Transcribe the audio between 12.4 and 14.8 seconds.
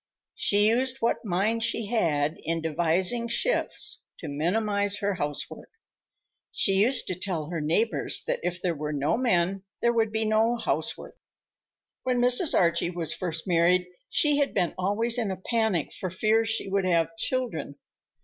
Archie was first married, she had been